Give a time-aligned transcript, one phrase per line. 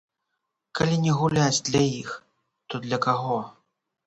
[0.79, 2.09] Калі не гуляць для іх,
[2.69, 3.39] то для каго?